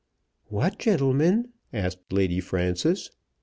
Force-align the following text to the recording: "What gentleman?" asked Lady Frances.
"What 0.47 0.79
gentleman?" 0.79 1.49
asked 1.71 2.11
Lady 2.11 2.39
Frances. 2.39 3.11